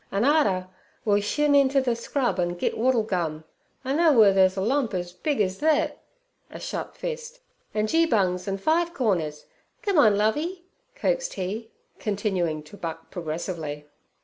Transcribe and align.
An' 0.11 0.25
arter 0.25 0.67
we'll 1.05 1.21
shin 1.21 1.53
inter 1.53 1.79
ther 1.83 1.93
scrub 1.93 2.39
an' 2.39 2.55
git 2.55 2.75
wattle 2.75 3.03
gum. 3.03 3.43
I 3.85 3.93
know 3.93 4.13
wur 4.13 4.33
ther's 4.33 4.57
a 4.57 4.61
lump 4.61 4.95
ez 4.95 5.11
big 5.13 5.39
ez 5.39 5.59
thet' 5.59 5.99
(a 6.49 6.59
shut 6.59 6.95
fist), 6.95 7.39
'an' 7.75 7.85
geebungs, 7.85 8.47
an' 8.47 8.57
five 8.57 8.95
corners. 8.95 9.45
Come 9.83 9.99
on, 9.99 10.17
Lovey' 10.17 10.63
coaxed 10.95 11.35
he, 11.35 11.69
continuing 11.99 12.63
to 12.63 12.77
buck 12.77 13.11
progressively. 13.11 13.85